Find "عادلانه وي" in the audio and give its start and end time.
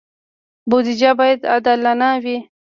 1.51-2.37